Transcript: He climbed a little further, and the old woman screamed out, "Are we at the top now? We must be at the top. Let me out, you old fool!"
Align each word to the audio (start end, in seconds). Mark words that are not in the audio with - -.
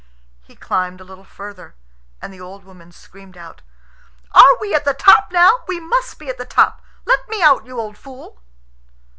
He 0.41 0.55
climbed 0.55 0.99
a 0.99 1.03
little 1.03 1.23
further, 1.23 1.75
and 2.23 2.33
the 2.33 2.41
old 2.41 2.63
woman 2.65 2.91
screamed 2.91 3.37
out, 3.37 3.61
"Are 4.33 4.57
we 4.59 4.73
at 4.73 4.83
the 4.83 4.95
top 4.95 5.31
now? 5.31 5.59
We 5.67 5.79
must 5.79 6.17
be 6.17 6.27
at 6.27 6.39
the 6.39 6.43
top. 6.43 6.81
Let 7.05 7.29
me 7.29 7.43
out, 7.43 7.67
you 7.67 7.79
old 7.79 7.99
fool!" 7.99 8.41